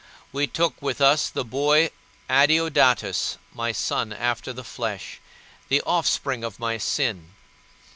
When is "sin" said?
6.79-7.35